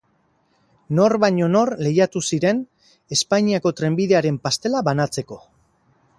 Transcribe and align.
Nor 0.99 1.13
baino 1.23 1.49
nor 1.55 1.71
lehiatu 1.87 2.21
ziren 2.31 2.63
Espainiako 3.17 3.75
trenbidearen 3.83 4.43
pastela 4.49 4.85
banatzeko. 4.91 5.41